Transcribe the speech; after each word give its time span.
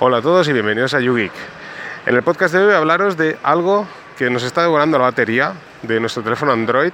Hola 0.00 0.18
a 0.18 0.22
todos 0.22 0.46
y 0.46 0.52
bienvenidos 0.52 0.94
a 0.94 1.00
YouGeek. 1.00 1.32
En 2.06 2.14
el 2.14 2.22
podcast 2.22 2.54
de 2.54 2.60
hoy 2.60 2.66
voy 2.66 2.74
a 2.74 2.78
hablaros 2.78 3.16
de 3.16 3.36
algo 3.42 3.84
que 4.16 4.30
nos 4.30 4.44
está 4.44 4.62
devorando 4.62 4.96
la 4.96 5.06
batería 5.06 5.54
de 5.82 5.98
nuestro 5.98 6.22
teléfono 6.22 6.52
Android, 6.52 6.92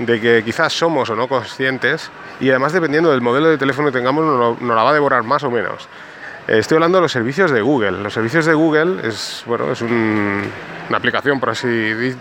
de 0.00 0.20
que 0.20 0.42
quizás 0.42 0.72
somos 0.72 1.08
o 1.10 1.14
no 1.14 1.28
conscientes 1.28 2.10
y 2.40 2.50
además 2.50 2.72
dependiendo 2.72 3.12
del 3.12 3.20
modelo 3.20 3.50
de 3.50 3.56
teléfono 3.56 3.92
que 3.92 3.98
tengamos 3.98 4.58
nos, 4.60 4.60
la 4.60 4.82
va 4.82 4.90
a 4.90 4.94
devorar 4.94 5.22
más 5.22 5.44
o 5.44 5.50
menos. 5.52 5.88
Eh, 6.48 6.58
estoy 6.58 6.74
hablando 6.74 6.98
de 6.98 7.02
los 7.02 7.12
servicios 7.12 7.52
de 7.52 7.60
Google. 7.60 8.02
Los 8.02 8.12
servicios 8.12 8.46
de 8.46 8.54
Google 8.54 9.06
es, 9.06 9.44
bueno, 9.46 9.70
es 9.70 9.80
una 9.80 10.42
aplicación, 10.92 11.38
por 11.38 11.50
así 11.50 11.68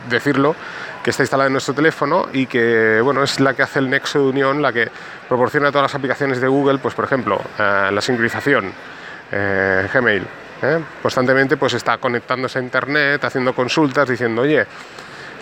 decirlo, 0.09 0.55
que 1.03 1.09
está 1.09 1.23
instalada 1.23 1.47
en 1.47 1.53
nuestro 1.53 1.73
teléfono 1.73 2.27
y 2.31 2.45
que 2.45 3.01
bueno, 3.01 3.23
es 3.23 3.39
la 3.39 3.55
que 3.55 3.63
hace 3.63 3.79
el 3.79 3.89
nexo 3.89 4.19
de 4.19 4.25
unión, 4.29 4.61
la 4.61 4.71
que 4.71 4.91
proporciona 5.27 5.71
todas 5.71 5.85
las 5.85 5.95
aplicaciones 5.95 6.39
de 6.39 6.47
Google, 6.47 6.77
pues 6.77 6.93
por 6.93 7.05
ejemplo, 7.05 7.41
eh, 7.57 7.89
la 7.91 7.99
sincronización, 7.99 8.71
eh, 9.33 9.89
Gmail. 9.91 10.27
¿eh? 10.61 10.79
Constantemente 11.01 11.57
pues 11.57 11.73
está 11.73 11.97
conectándose 11.97 12.59
a 12.59 12.61
Internet, 12.61 13.23
haciendo 13.23 13.53
consultas, 13.53 14.07
diciendo, 14.07 14.43
oye, 14.43 14.65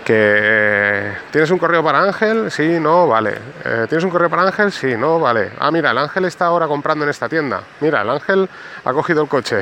que 0.06 1.12
tienes 1.32 1.52
un 1.52 1.60
correo 1.60 1.84
para 1.84 2.02
Ángel, 2.02 2.50
sí, 2.50 2.80
no, 2.80 3.08
vale. 3.08 3.36
Eh, 3.64 3.86
¿Tienes 3.88 4.04
un 4.04 4.10
correo 4.10 4.30
para 4.30 4.44
Ángel? 4.44 4.72
Sí, 4.72 4.96
no, 4.98 5.20
vale. 5.20 5.52
Ah, 5.60 5.70
mira, 5.72 5.92
el 5.92 5.98
Ángel 5.98 6.26
está 6.26 6.46
ahora 6.46 6.68
comprando 6.68 7.04
en 7.06 7.10
esta 7.12 7.30
tienda. 7.30 7.62
Mira, 7.82 8.02
el 8.02 8.10
Ángel 8.10 8.50
ha 8.84 8.94
cogido 8.94 9.22
el 9.22 9.30
coche. 9.30 9.60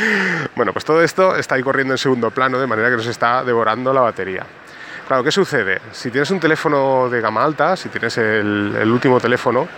bueno, 0.56 0.72
pues 0.72 0.84
todo 0.84 1.02
esto 1.02 1.36
está 1.36 1.54
ahí 1.54 1.62
corriendo 1.62 1.94
en 1.94 1.98
segundo 1.98 2.30
plano, 2.30 2.58
de 2.58 2.66
manera 2.66 2.90
que 2.90 2.96
nos 2.96 3.06
está 3.06 3.44
devorando 3.44 3.92
la 3.92 4.00
batería. 4.00 4.44
Claro, 5.06 5.22
¿qué 5.22 5.30
sucede? 5.30 5.80
Si 5.92 6.10
tienes 6.10 6.30
un 6.32 6.40
teléfono 6.40 7.08
de 7.08 7.20
gama 7.20 7.44
alta, 7.44 7.76
si 7.76 7.88
tienes 7.88 8.18
el 8.18 8.90
último 8.90 9.20
teléfono 9.20 9.68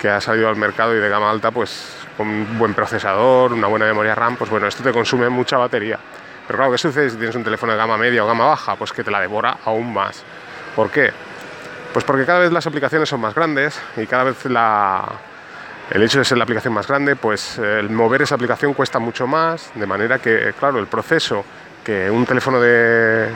que 0.00 0.08
ha 0.10 0.20
salido 0.20 0.48
al 0.48 0.56
mercado 0.56 0.96
y 0.96 0.98
de 0.98 1.08
gama 1.08 1.30
alta, 1.30 1.52
pues 1.52 2.01
con 2.16 2.28
un 2.28 2.58
buen 2.58 2.74
procesador, 2.74 3.52
una 3.52 3.66
buena 3.66 3.86
memoria 3.86 4.14
RAM, 4.14 4.36
pues 4.36 4.50
bueno, 4.50 4.66
esto 4.66 4.82
te 4.82 4.92
consume 4.92 5.28
mucha 5.28 5.56
batería. 5.56 5.98
Pero 6.46 6.56
claro, 6.56 6.72
¿qué 6.72 6.78
sucede 6.78 7.10
si 7.10 7.16
tienes 7.16 7.36
un 7.36 7.44
teléfono 7.44 7.72
de 7.72 7.78
gama 7.78 7.96
media 7.96 8.24
o 8.24 8.26
gama 8.26 8.46
baja? 8.46 8.76
Pues 8.76 8.92
que 8.92 9.04
te 9.04 9.10
la 9.10 9.20
devora 9.20 9.58
aún 9.64 9.92
más. 9.92 10.22
¿Por 10.74 10.90
qué? 10.90 11.10
Pues 11.92 12.04
porque 12.04 12.24
cada 12.24 12.40
vez 12.40 12.52
las 12.52 12.66
aplicaciones 12.66 13.08
son 13.08 13.20
más 13.20 13.34
grandes 13.34 13.80
y 13.96 14.06
cada 14.06 14.24
vez 14.24 14.44
la, 14.46 15.04
el 15.90 16.02
hecho 16.02 16.18
de 16.18 16.24
ser 16.24 16.38
la 16.38 16.44
aplicación 16.44 16.72
más 16.72 16.86
grande, 16.86 17.16
pues 17.16 17.58
el 17.58 17.90
mover 17.90 18.22
esa 18.22 18.34
aplicación 18.34 18.72
cuesta 18.72 18.98
mucho 18.98 19.26
más, 19.26 19.70
de 19.74 19.86
manera 19.86 20.18
que, 20.18 20.54
claro, 20.58 20.78
el 20.78 20.86
proceso 20.86 21.44
que 21.84 22.10
un 22.10 22.24
teléfono 22.24 22.60
de 22.60 23.28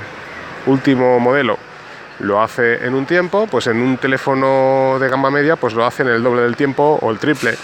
último 0.66 1.20
modelo 1.20 1.58
lo 2.20 2.42
hace 2.42 2.86
en 2.86 2.94
un 2.94 3.04
tiempo, 3.04 3.47
pues 3.47 3.66
en 3.66 3.80
un 3.80 3.98
teléfono 3.98 4.97
de 4.98 5.08
gama 5.08 5.30
media, 5.30 5.56
pues 5.56 5.74
lo 5.74 5.84
hace 5.84 6.02
en 6.02 6.08
el 6.08 6.22
doble 6.22 6.42
del 6.42 6.56
tiempo 6.56 6.98
o 7.02 7.10
el 7.10 7.19
triple. 7.19 7.56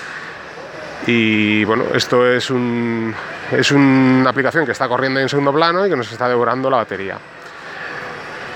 Y 1.06 1.64
bueno, 1.64 1.84
esto 1.94 2.30
es, 2.30 2.50
un, 2.50 3.14
es 3.50 3.72
una 3.72 4.30
aplicación 4.30 4.64
que 4.64 4.72
está 4.72 4.88
corriendo 4.88 5.18
en 5.18 5.28
segundo 5.28 5.52
plano 5.52 5.84
y 5.86 5.90
que 5.90 5.96
nos 5.96 6.10
está 6.10 6.28
devorando 6.28 6.70
la 6.70 6.78
batería. 6.78 7.18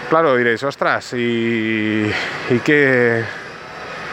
Claro, 0.08 0.36
diréis, 0.36 0.62
ostras, 0.62 1.14
¿y, 1.14 2.08
y 2.50 2.58
qué, 2.64 3.24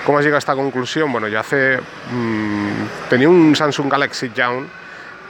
cómo 0.03 0.17
has 0.17 0.23
llegado 0.23 0.37
a 0.37 0.39
esta 0.39 0.55
conclusión? 0.55 1.11
Bueno, 1.11 1.27
yo 1.27 1.39
hace. 1.39 1.77
Mm, 2.11 3.07
tenía 3.09 3.29
un 3.29 3.55
Samsung 3.55 3.91
Galaxy 3.91 4.31
Young 4.33 4.65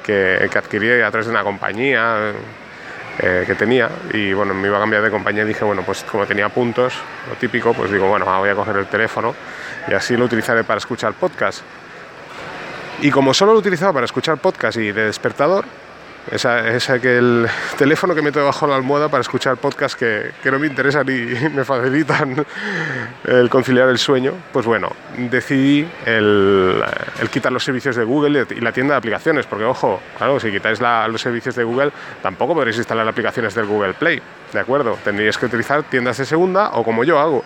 que, 0.02 0.48
que 0.50 0.58
adquirí 0.58 1.02
a 1.02 1.12
través 1.12 1.28
de 1.28 1.32
una 1.32 1.44
compañía 1.44 2.32
eh, 3.20 3.44
que 3.46 3.56
tenía 3.56 3.90
y 4.12 4.34
bueno, 4.34 4.54
me 4.54 4.68
iba 4.70 4.78
a 4.78 4.80
cambiar 4.80 5.04
de 5.04 5.12
compañía 5.12 5.44
y 5.44 5.48
dije, 5.48 5.66
bueno, 5.66 5.84
pues 5.84 6.04
como 6.04 6.26
tenía 6.26 6.50
puntos, 6.50 6.96
lo 7.30 7.36
típico, 7.36 7.74
pues 7.74 7.92
digo, 7.92 8.08
bueno, 8.08 8.26
voy 8.26 8.50
a 8.50 8.56
coger 8.56 8.78
el 8.78 8.88
teléfono 8.88 9.36
y 9.88 9.94
así 9.94 10.16
lo 10.16 10.26
utilizaré 10.26 10.64
para 10.64 10.78
escuchar 10.78 11.14
podcast. 11.14 11.62
Y 13.02 13.12
como 13.12 13.34
solo 13.34 13.54
lo 13.54 13.60
utilizaba 13.60 13.94
para 13.94 14.06
escuchar 14.06 14.38
podcast 14.38 14.78
y 14.78 14.92
de 14.92 15.06
despertador, 15.06 15.66
esa, 16.32 16.70
esa, 16.70 17.00
que 17.00 17.18
el 17.18 17.48
teléfono 17.78 18.16
que 18.16 18.22
meto 18.22 18.40
debajo 18.40 18.66
de 18.66 18.72
la 18.72 18.78
almohada 18.78 19.10
para 19.10 19.22
escuchar 19.22 19.58
podcasts 19.58 19.98
que, 19.98 20.32
que, 20.42 20.52
no 20.52 20.60
me 20.60 20.68
interesan 20.68 21.08
y 21.10 21.50
me 21.54 21.66
facilitan 21.66 22.46
el 23.26 23.50
conciliar 23.50 23.90
el 23.90 23.98
sueño, 23.98 24.34
pues 24.52 24.66
bueno, 24.66 24.90
decidí 25.18 25.86
el, 26.06 26.82
el 27.20 27.30
quitar 27.30 27.52
los 27.52 27.64
servicios 27.64 27.96
de 27.96 28.04
Google 28.04 28.46
y 28.50 28.62
la 28.62 28.72
tienda 28.72 28.94
de 28.94 29.00
aplicaciones, 29.00 29.46
porque 29.46 29.66
ojo, 29.66 30.02
claro, 30.18 30.40
si 30.40 30.52
quitáis 30.52 30.80
la, 30.80 31.08
los 31.08 31.22
servicios 31.22 31.56
de 31.56 31.64
Google, 31.64 31.92
tampoco 32.22 32.54
podréis 32.54 32.78
instalar 32.78 33.08
aplicaciones 33.08 33.54
del 33.54 33.66
Google 33.66 33.94
Play, 33.94 34.22
¿de 34.52 34.60
acuerdo? 34.60 34.98
Tendríais 35.04 35.38
que 35.38 35.46
utilizar 35.46 35.84
tiendas 35.84 36.18
de 36.18 36.26
segunda 36.26 36.70
o 36.74 36.84
como 36.84 37.04
yo 37.04 37.20
hago, 37.20 37.44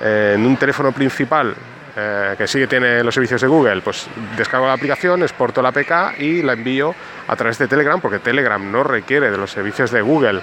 eh, 0.00 0.34
en 0.34 0.44
un 0.44 0.56
teléfono 0.56 0.92
principal 0.92 1.54
eh, 2.00 2.34
que 2.38 2.46
sí 2.46 2.64
tiene 2.68 3.02
los 3.02 3.12
servicios 3.12 3.40
de 3.40 3.48
Google, 3.48 3.80
pues 3.82 4.06
descargo 4.36 4.68
la 4.68 4.74
aplicación, 4.74 5.20
exporto 5.22 5.60
la 5.60 5.70
APK 5.70 6.20
y 6.20 6.42
la 6.42 6.52
envío 6.52 6.94
a 7.26 7.34
través 7.34 7.58
de 7.58 7.66
Telegram, 7.66 8.00
porque 8.00 8.20
Telegram 8.20 8.70
no 8.70 8.84
requiere 8.84 9.32
de 9.32 9.36
los 9.36 9.50
servicios 9.50 9.90
de 9.90 10.00
Google 10.00 10.40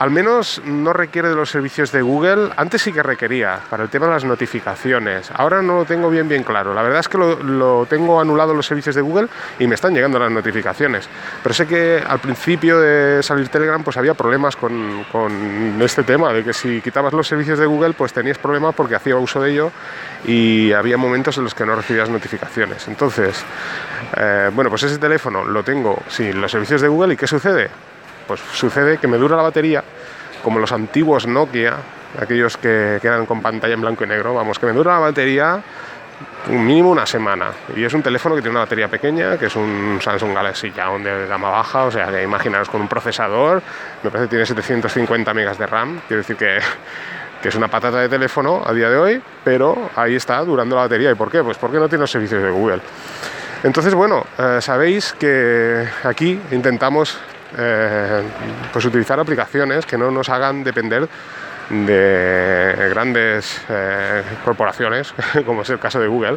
al 0.00 0.10
menos 0.10 0.62
no 0.64 0.94
requiere 0.94 1.28
de 1.28 1.34
los 1.34 1.50
servicios 1.50 1.92
de 1.92 2.00
Google. 2.00 2.48
Antes 2.56 2.80
sí 2.80 2.90
que 2.90 3.02
requería 3.02 3.60
para 3.68 3.82
el 3.82 3.90
tema 3.90 4.06
de 4.06 4.12
las 4.12 4.24
notificaciones. 4.24 5.30
Ahora 5.34 5.60
no 5.60 5.76
lo 5.76 5.84
tengo 5.84 6.08
bien 6.08 6.26
bien 6.26 6.42
claro. 6.42 6.72
La 6.72 6.80
verdad 6.80 7.00
es 7.00 7.08
que 7.10 7.18
lo, 7.18 7.84
tengo 7.84 8.18
anulado 8.18 8.54
los 8.54 8.64
servicios 8.64 8.94
de 8.94 9.02
Google 9.02 9.28
y 9.58 9.66
me 9.66 9.74
están 9.74 9.92
llegando 9.92 10.18
las 10.18 10.32
notificaciones. 10.32 11.06
Pero 11.42 11.54
sé 11.54 11.66
que 11.66 12.02
al 12.04 12.18
principio 12.18 12.80
de 12.80 13.22
salir 13.22 13.50
Telegram 13.50 13.84
pues 13.84 13.98
había 13.98 14.14
problemas 14.14 14.56
con, 14.56 15.04
con 15.12 15.76
este 15.82 16.02
tema, 16.02 16.32
de 16.32 16.44
que 16.44 16.54
si 16.54 16.80
quitabas 16.80 17.12
los 17.12 17.28
servicios 17.28 17.58
de 17.58 17.66
Google 17.66 17.92
pues 17.92 18.14
tenías 18.14 18.38
problemas 18.38 18.74
porque 18.74 18.94
hacía 18.94 19.16
uso 19.16 19.42
de 19.42 19.50
ello 19.50 19.70
y 20.24 20.72
había 20.72 20.96
momentos 20.96 21.36
en 21.36 21.44
los 21.44 21.54
que 21.54 21.66
no 21.66 21.76
recibías 21.76 22.08
notificaciones. 22.08 22.88
Entonces, 22.88 23.44
eh, 24.16 24.50
bueno, 24.54 24.70
pues 24.70 24.82
ese 24.82 24.96
teléfono 24.96 25.44
lo 25.44 25.62
tengo 25.62 26.02
sin 26.08 26.40
los 26.40 26.50
servicios 26.50 26.80
de 26.80 26.88
Google 26.88 27.12
y 27.12 27.16
¿qué 27.18 27.26
sucede? 27.26 27.68
Pues 28.30 28.42
sucede 28.52 28.98
que 28.98 29.08
me 29.08 29.16
dura 29.16 29.36
la 29.36 29.42
batería 29.42 29.82
como 30.44 30.60
los 30.60 30.70
antiguos 30.70 31.26
Nokia, 31.26 31.74
aquellos 32.16 32.56
que, 32.56 33.00
quedan 33.02 33.26
con 33.26 33.42
pantalla 33.42 33.74
en 33.74 33.80
blanco 33.80 34.04
y 34.04 34.06
negro, 34.06 34.34
vamos, 34.34 34.56
que 34.56 34.66
me 34.66 34.72
dura 34.72 34.92
la 34.92 34.98
batería 35.00 35.60
un 36.48 36.64
mínimo 36.64 36.90
una 36.90 37.06
semana. 37.06 37.50
Y 37.74 37.82
es 37.82 37.92
un 37.92 38.04
teléfono 38.04 38.36
que 38.36 38.40
tiene 38.40 38.52
una 38.52 38.60
batería 38.60 38.86
pequeña, 38.86 39.36
que 39.36 39.46
es 39.46 39.56
un 39.56 39.98
Samsung 40.00 40.32
Galaxy 40.32 40.70
Young 40.70 41.02
de 41.02 41.26
gama 41.26 41.50
baja, 41.50 41.86
o 41.86 41.90
sea, 41.90 42.06
que 42.06 42.22
imaginaros 42.22 42.70
con 42.70 42.80
un 42.80 42.86
procesador, 42.86 43.60
me 44.04 44.10
parece 44.10 44.26
que 44.26 44.30
tiene 44.30 44.46
750 44.46 45.34
megas 45.34 45.58
de 45.58 45.66
RAM, 45.66 46.00
quiero 46.06 46.18
decir 46.18 46.36
que, 46.36 46.60
que 47.42 47.48
es 47.48 47.54
una 47.56 47.66
patata 47.66 47.98
de 47.98 48.08
teléfono 48.08 48.62
a 48.64 48.72
día 48.72 48.88
de 48.88 48.96
hoy, 48.96 49.22
pero 49.42 49.90
ahí 49.96 50.14
está 50.14 50.38
durando 50.44 50.76
la 50.76 50.82
batería. 50.82 51.10
¿Y 51.10 51.16
por 51.16 51.32
qué? 51.32 51.42
Pues 51.42 51.58
porque 51.58 51.78
no 51.78 51.88
tiene 51.88 52.02
los 52.02 52.10
servicios 52.12 52.40
de 52.40 52.50
Google. 52.50 52.80
Entonces, 53.62 53.92
bueno, 53.92 54.24
eh, 54.38 54.58
sabéis 54.60 55.12
que 55.18 55.86
aquí 56.04 56.40
intentamos 56.50 57.18
eh, 57.56 58.22
pues 58.72 58.84
utilizar 58.84 59.18
aplicaciones 59.18 59.86
que 59.86 59.98
no 59.98 60.10
nos 60.10 60.28
hagan 60.28 60.62
depender 60.64 61.08
de 61.70 62.88
grandes 62.90 63.62
eh, 63.68 64.22
corporaciones, 64.44 65.14
como 65.46 65.62
es 65.62 65.70
el 65.70 65.78
caso 65.78 66.00
de 66.00 66.08
Google. 66.08 66.36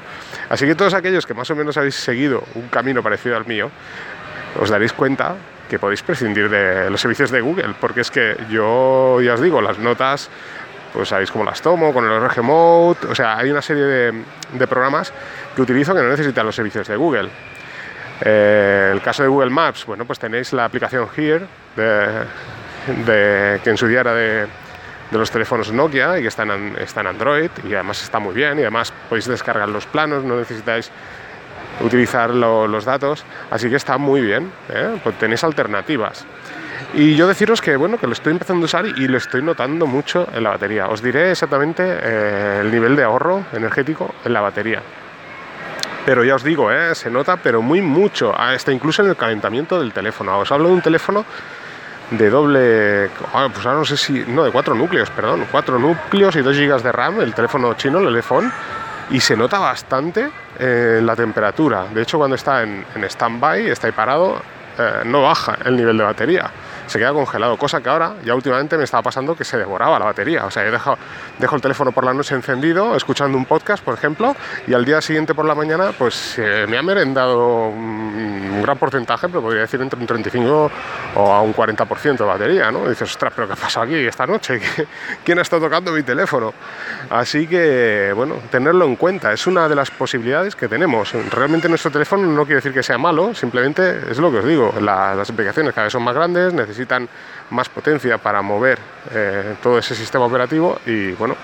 Así 0.49 0.65
que 0.65 0.75
todos 0.75 0.93
aquellos 0.93 1.25
que 1.25 1.33
más 1.33 1.49
o 1.49 1.55
menos 1.55 1.75
habéis 1.77 1.95
seguido 1.95 2.43
un 2.55 2.67
camino 2.67 3.01
parecido 3.01 3.35
al 3.35 3.45
mío, 3.45 3.71
os 4.59 4.69
daréis 4.69 4.93
cuenta 4.93 5.35
que 5.69 5.79
podéis 5.79 6.03
prescindir 6.03 6.49
de 6.49 6.89
los 6.89 7.01
servicios 7.01 7.31
de 7.31 7.41
Google, 7.41 7.73
porque 7.79 8.01
es 8.01 8.11
que 8.11 8.37
yo 8.49 9.19
ya 9.21 9.33
os 9.33 9.41
digo, 9.41 9.59
las 9.59 9.79
notas, 9.79 10.29
pues 10.93 11.09
sabéis 11.09 11.31
cómo 11.31 11.43
las 11.43 11.61
tomo, 11.61 11.91
con 11.91 12.05
el 12.05 12.21
RG 12.21 12.43
Mode, 12.43 13.07
o 13.09 13.15
sea, 13.15 13.37
hay 13.37 13.49
una 13.49 13.61
serie 13.61 13.83
de, 13.83 14.23
de 14.53 14.67
programas 14.67 15.11
que 15.55 15.61
utilizo 15.63 15.95
que 15.95 16.01
no 16.01 16.09
necesitan 16.09 16.45
los 16.45 16.55
servicios 16.55 16.87
de 16.87 16.95
Google. 16.95 17.29
Eh, 18.21 18.91
el 18.93 19.01
caso 19.01 19.23
de 19.23 19.29
Google 19.29 19.49
Maps, 19.49 19.85
bueno, 19.85 20.05
pues 20.05 20.19
tenéis 20.19 20.53
la 20.53 20.65
aplicación 20.65 21.07
Here, 21.15 21.45
de, 21.75 23.59
que 23.63 23.69
en 23.69 23.77
su 23.77 23.87
día 23.87 24.01
era 24.01 24.13
de, 24.13 24.47
los 25.11 25.29
teléfonos 25.29 25.71
Nokia 25.71 26.17
y 26.17 26.23
que 26.23 26.27
está 26.27 26.43
en, 26.43 26.75
está 26.79 27.01
en 27.01 27.07
Android 27.07 27.51
y 27.63 27.73
además 27.75 28.01
está 28.01 28.19
muy 28.19 28.33
bien 28.33 28.57
y 28.57 28.61
además 28.61 28.91
podéis 29.09 29.27
descargar 29.27 29.69
los 29.69 29.85
planos, 29.85 30.23
no 30.23 30.37
necesitáis 30.37 30.91
utilizar 31.81 32.31
los 32.31 32.85
datos, 32.85 33.25
así 33.51 33.69
que 33.69 33.75
está 33.75 33.97
muy 33.97 34.21
bien, 34.21 34.51
¿eh? 34.69 34.99
pues 35.03 35.17
tenéis 35.17 35.43
alternativas. 35.43 36.25
Y 36.93 37.15
yo 37.15 37.27
deciros 37.27 37.61
que 37.61 37.75
bueno, 37.75 37.97
que 37.97 38.07
lo 38.07 38.13
estoy 38.13 38.33
empezando 38.33 38.63
a 38.63 38.65
usar 38.65 38.85
y 38.85 39.07
lo 39.07 39.17
estoy 39.17 39.41
notando 39.41 39.87
mucho 39.87 40.27
en 40.33 40.43
la 40.43 40.51
batería. 40.51 40.87
Os 40.87 41.01
diré 41.01 41.31
exactamente 41.31 41.83
eh, 41.85 42.59
el 42.61 42.71
nivel 42.71 42.95
de 42.95 43.03
ahorro 43.03 43.45
energético 43.53 44.13
en 44.23 44.33
la 44.33 44.41
batería. 44.41 44.81
Pero 46.05 46.23
ya 46.23 46.35
os 46.35 46.43
digo, 46.43 46.71
¿eh? 46.71 46.93
se 46.95 47.09
nota, 47.09 47.37
pero 47.37 47.61
muy 47.61 47.81
mucho, 47.81 48.37
hasta 48.37 48.71
incluso 48.71 49.01
en 49.01 49.09
el 49.09 49.15
calentamiento 49.15 49.79
del 49.79 49.93
teléfono. 49.93 50.37
Os 50.37 50.51
hablo 50.51 50.67
de 50.67 50.75
un 50.75 50.81
teléfono 50.81 51.25
de 52.11 52.29
doble, 52.29 53.09
ah, 53.33 53.47
pues 53.51 53.65
ahora 53.65 53.79
no 53.79 53.85
sé 53.85 53.95
si, 53.95 54.25
no, 54.27 54.43
de 54.43 54.51
cuatro 54.51 54.75
núcleos, 54.75 55.09
perdón, 55.11 55.47
cuatro 55.49 55.79
núcleos 55.79 56.35
y 56.35 56.41
dos 56.41 56.55
gigas 56.57 56.83
de 56.83 56.91
RAM, 56.91 57.21
el 57.21 57.33
teléfono 57.33 57.73
chino, 57.75 57.99
el 57.99 58.15
iPhone, 58.15 58.51
y 59.11 59.19
se 59.21 59.37
nota 59.37 59.59
bastante 59.59 60.29
eh, 60.59 60.99
la 61.01 61.15
temperatura. 61.15 61.85
De 61.85 62.01
hecho, 62.01 62.17
cuando 62.17 62.35
está 62.35 62.63
en, 62.63 62.85
en 62.95 63.03
stand-by, 63.05 63.69
está 63.69 63.87
ahí 63.87 63.93
parado, 63.93 64.41
eh, 64.77 65.03
no 65.05 65.21
baja 65.21 65.57
el 65.63 65.77
nivel 65.77 65.97
de 65.97 66.03
batería 66.03 66.51
se 66.87 66.99
queda 66.99 67.13
congelado, 67.13 67.57
cosa 67.57 67.81
que 67.81 67.89
ahora 67.89 68.13
ya 68.23 68.35
últimamente 68.35 68.77
me 68.77 68.83
estaba 68.83 69.03
pasando 69.03 69.35
que 69.35 69.43
se 69.43 69.57
devoraba 69.57 69.99
la 69.99 70.05
batería. 70.05 70.45
O 70.45 70.51
sea, 70.51 70.65
yo 70.65 70.71
dejo, 70.71 70.97
dejo 71.39 71.55
el 71.55 71.61
teléfono 71.61 71.91
por 71.91 72.05
la 72.05 72.13
noche 72.13 72.35
encendido, 72.35 72.95
escuchando 72.95 73.37
un 73.37 73.45
podcast, 73.45 73.83
por 73.83 73.93
ejemplo, 73.93 74.35
y 74.67 74.73
al 74.73 74.85
día 74.85 75.01
siguiente 75.01 75.33
por 75.33 75.45
la 75.45 75.55
mañana, 75.55 75.91
pues 75.97 76.39
me 76.67 76.77
ha 76.77 76.83
merendado 76.83 77.71
gran 78.63 78.77
porcentaje, 78.77 79.27
pero 79.27 79.41
podría 79.41 79.61
decir 79.61 79.81
entre 79.81 79.99
un 79.99 80.07
35 80.07 80.71
o 81.15 81.31
a 81.31 81.41
un 81.41 81.53
40% 81.53 82.17
de 82.17 82.23
batería, 82.23 82.71
¿no? 82.71 82.87
dices, 82.89 83.11
ostras, 83.11 83.33
pero 83.35 83.47
¿qué 83.47 83.55
pasa 83.55 83.81
aquí 83.81 83.95
esta 83.95 84.25
noche? 84.25 84.59
¿Quién 85.23 85.39
ha 85.39 85.41
estado 85.41 85.63
tocando 85.63 85.91
mi 85.91 86.03
teléfono? 86.03 86.53
Así 87.09 87.47
que, 87.47 88.11
bueno, 88.15 88.35
tenerlo 88.49 88.85
en 88.85 88.95
cuenta, 88.95 89.31
es 89.33 89.45
una 89.47 89.67
de 89.67 89.75
las 89.75 89.91
posibilidades 89.91 90.55
que 90.55 90.67
tenemos. 90.67 91.13
Realmente 91.31 91.69
nuestro 91.69 91.91
teléfono 91.91 92.25
no 92.25 92.45
quiere 92.45 92.55
decir 92.55 92.73
que 92.73 92.83
sea 92.83 92.97
malo, 92.97 93.33
simplemente 93.35 94.11
es 94.11 94.17
lo 94.17 94.31
que 94.31 94.37
os 94.39 94.45
digo, 94.45 94.73
las 94.79 95.29
aplicaciones 95.29 95.73
cada 95.73 95.85
vez 95.85 95.93
son 95.93 96.03
más 96.03 96.15
grandes, 96.15 96.53
necesitan 96.53 96.82
más 97.49 97.69
potencia 97.69 98.17
para 98.17 98.41
mover 98.41 98.79
eh, 99.11 99.55
todo 99.61 99.77
ese 99.77 99.95
sistema 99.95 100.25
operativo 100.25 100.79
y, 100.85 101.11
bueno, 101.13 101.35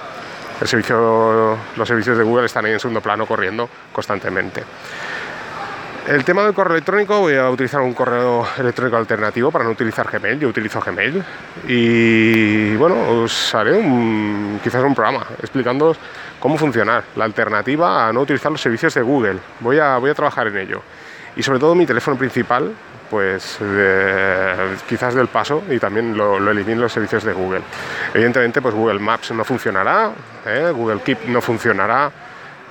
los 0.60 1.88
servicios 1.88 2.18
de 2.18 2.24
Google 2.24 2.46
están 2.46 2.66
ahí 2.66 2.74
en 2.74 2.80
segundo 2.80 3.02
plano 3.02 3.26
corriendo 3.26 3.70
constantemente. 3.94 4.64
El 6.08 6.24
tema 6.24 6.44
del 6.44 6.54
correo 6.54 6.74
electrónico, 6.74 7.20
voy 7.20 7.36
a 7.36 7.50
utilizar 7.52 7.82
un 7.82 7.94
correo 7.94 8.48
electrónico 8.58 8.98
alternativo 8.98 9.52
para 9.52 9.64
no 9.64 9.72
utilizar 9.72 10.10
Gmail, 10.10 10.40
yo 10.40 10.48
utilizo 10.48 10.82
Gmail 10.82 11.24
y 11.68 12.76
bueno, 12.78 13.22
os 13.22 13.54
haré 13.54 13.80
quizás 14.64 14.84
un 14.84 14.96
programa 14.96 15.28
explicando 15.40 15.96
cómo 16.40 16.58
funcionar, 16.58 17.04
la 17.16 17.26
alternativa 17.26 18.08
a 18.08 18.14
no 18.14 18.22
utilizar 18.22 18.52
los 18.52 18.60
servicios 18.60 18.94
de 18.96 19.02
Google. 19.02 19.38
Voy 19.60 19.78
a, 19.78 19.98
voy 19.98 20.10
a 20.10 20.16
trabajar 20.16 20.48
en 20.48 20.58
ello. 20.58 20.82
Y 21.36 21.44
sobre 21.44 21.60
todo 21.60 21.76
mi 21.76 21.86
teléfono 21.86 22.18
principal, 22.18 22.74
pues 23.10 23.58
quizás 24.88 25.16
del 25.16 25.28
paso 25.28 25.64
y 25.70 25.80
también 25.80 26.16
lo, 26.16 26.40
lo 26.40 26.52
elimino 26.52 26.82
los 26.82 26.94
servicios 26.94 27.24
de 27.24 27.34
Google. 27.34 27.62
Evidentemente, 28.14 28.62
pues 28.62 28.76
Google 28.76 29.00
Maps 29.00 29.32
no 29.32 29.44
funcionará, 29.44 30.12
¿eh? 30.46 30.72
Google 30.74 31.02
Keep 31.02 31.28
no 31.28 31.42
funcionará, 31.42 32.12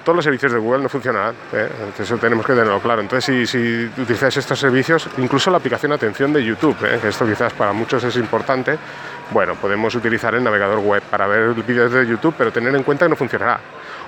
todos 0.04 0.16
los 0.16 0.24
servicios 0.24 0.52
de 0.52 0.58
Google 0.58 0.82
no 0.82 0.88
funcionarán, 0.88 1.34
¿eh? 1.52 1.68
eso 1.98 2.16
tenemos 2.16 2.46
que 2.46 2.52
tenerlo 2.52 2.80
claro. 2.80 3.00
Entonces, 3.00 3.48
si, 3.48 3.90
utilizáis 4.00 4.36
estos 4.36 4.58
servicios, 4.58 5.08
incluso 5.18 5.50
la 5.50 5.58
aplicación 5.58 5.92
Atención 5.92 6.32
de 6.32 6.44
YouTube, 6.44 6.76
¿eh? 6.84 6.98
que 7.00 7.08
esto 7.08 7.26
quizás 7.26 7.52
para 7.52 7.72
muchos 7.72 8.02
es 8.04 8.16
importante, 8.16 8.78
bueno, 9.30 9.54
podemos 9.54 9.94
utilizar 9.94 10.34
el 10.34 10.42
navegador 10.42 10.78
web 10.78 11.02
para 11.10 11.26
ver 11.26 11.54
vídeos 11.54 11.92
de 11.92 12.06
YouTube, 12.06 12.34
pero 12.36 12.50
tener 12.50 12.74
en 12.74 12.82
cuenta 12.82 13.04
que 13.04 13.10
no 13.10 13.16
funcionará. 13.16 13.60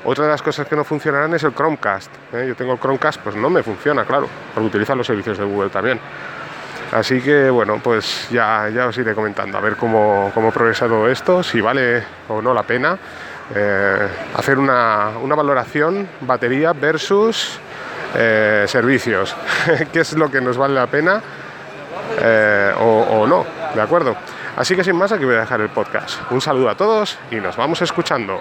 Otra 0.04 0.24
de 0.24 0.30
las 0.30 0.42
cosas 0.42 0.66
que 0.66 0.76
no 0.76 0.84
funcionarán 0.84 1.34
es 1.34 1.44
el 1.44 1.54
Chromecast. 1.54 2.10
¿eh? 2.32 2.46
Yo 2.48 2.54
tengo 2.54 2.72
el 2.72 2.80
Chromecast, 2.80 3.20
pues 3.20 3.36
no 3.36 3.50
me 3.50 3.62
funciona, 3.62 4.04
claro, 4.04 4.28
porque 4.54 4.68
utiliza 4.68 4.94
los 4.94 5.06
servicios 5.06 5.36
de 5.38 5.44
Google 5.44 5.70
también. 5.70 6.00
Así 6.92 7.20
que 7.20 7.50
bueno, 7.50 7.78
pues 7.82 8.28
ya, 8.30 8.68
ya 8.68 8.86
os 8.86 8.98
iré 8.98 9.14
comentando 9.14 9.58
a 9.58 9.60
ver 9.60 9.76
cómo, 9.76 10.30
cómo 10.34 10.50
progresa 10.50 10.88
todo 10.88 11.08
esto, 11.08 11.42
si 11.42 11.60
vale 11.60 12.02
o 12.28 12.42
no 12.42 12.52
la 12.52 12.62
pena 12.62 12.98
eh, 13.54 14.08
hacer 14.34 14.58
una, 14.58 15.10
valoración 15.34 16.08
batería 16.20 16.72
versus 16.72 17.58
eh, 18.14 18.64
servicios. 18.66 19.34
¿Qué 19.92 20.00
es 20.00 20.12
lo 20.14 20.30
que 20.30 20.40
nos 20.40 20.56
vale 20.56 20.74
la 20.74 20.86
pena 20.86 21.22
eh, 22.20 22.72
o 22.78 23.26
no? 23.26 23.46
¿De 23.74 23.80
acuerdo? 23.80 24.16
Así 24.56 24.76
que 24.76 24.84
sin 24.84 24.96
más, 24.96 25.12
aquí 25.12 25.24
voy 25.24 25.36
a 25.36 25.40
dejar 25.40 25.60
el 25.60 25.70
podcast. 25.70 26.20
Un 26.30 26.40
saludo 26.40 26.68
a 26.68 26.74
todos 26.74 27.18
y 27.30 27.36
nos 27.36 27.56
vamos 27.56 27.80
escuchando. 27.82 28.40